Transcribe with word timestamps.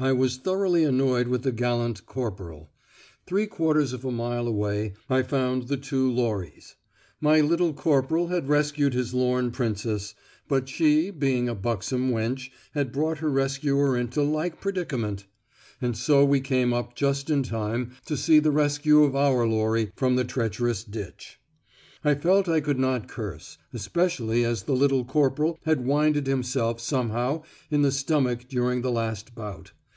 I 0.00 0.12
was 0.12 0.36
thoroughly 0.36 0.84
annoyed 0.84 1.26
with 1.26 1.42
the 1.42 1.50
gallant 1.50 2.06
corporal. 2.06 2.70
Three 3.26 3.46
quarters 3.48 3.92
of 3.92 4.04
a 4.04 4.12
mile 4.12 4.46
away 4.46 4.92
I 5.10 5.22
found 5.22 5.64
the 5.64 5.76
two 5.76 6.08
lorries. 6.08 6.76
My 7.20 7.40
little 7.40 7.72
corporal 7.72 8.28
had 8.28 8.46
rescued 8.46 8.94
his 8.94 9.12
lorn 9.12 9.50
princess, 9.50 10.14
but 10.46 10.68
she, 10.68 11.10
being 11.10 11.48
a 11.48 11.54
buxom 11.56 12.12
wench, 12.12 12.50
had 12.74 12.92
brought 12.92 13.18
her 13.18 13.28
rescuer 13.28 13.96
into 13.96 14.22
like 14.22 14.60
predicament! 14.60 15.26
And 15.82 15.96
so 15.96 16.24
we 16.24 16.40
came 16.40 16.72
up 16.72 16.94
just 16.94 17.28
in 17.28 17.42
time 17.42 17.96
to 18.06 18.16
see 18.16 18.38
the 18.38 18.52
rescue 18.52 19.02
of 19.02 19.16
our 19.16 19.48
lorry 19.48 19.90
from 19.96 20.14
the 20.14 20.24
treacherous 20.24 20.84
ditch! 20.84 21.40
I 22.04 22.14
felt 22.14 22.48
I 22.48 22.60
could 22.60 22.78
not 22.78 23.08
curse, 23.08 23.58
especially 23.74 24.44
as 24.44 24.62
the 24.62 24.76
little 24.76 25.04
corporal 25.04 25.58
had 25.64 25.84
winded 25.84 26.28
himself 26.28 26.78
somehow 26.78 27.42
in 27.68 27.82
the 27.82 27.90
stomach 27.90 28.46
during 28.48 28.82
the 28.82 28.92
last 28.92 29.34
bout. 29.34 29.72